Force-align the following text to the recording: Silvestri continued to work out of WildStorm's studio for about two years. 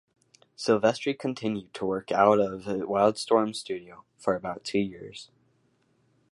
Silvestri 0.57 1.13
continued 1.13 1.71
to 1.75 1.85
work 1.85 2.11
out 2.11 2.39
of 2.39 2.61
WildStorm's 2.61 3.59
studio 3.59 4.03
for 4.17 4.35
about 4.35 4.63
two 4.63 4.79
years. 4.79 5.29